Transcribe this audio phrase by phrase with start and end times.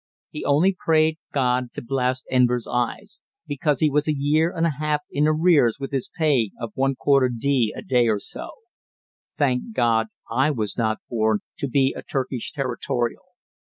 [0.31, 4.79] He only prayed God to blast Enver's eyes, because he was a year and a
[4.79, 7.67] half in arrears with his pay of 1/4d.
[7.75, 8.49] a day or so.
[9.37, 13.21] Thank God I was not born to be a Turkish territorial.